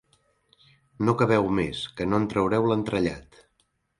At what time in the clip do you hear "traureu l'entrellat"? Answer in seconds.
2.33-3.41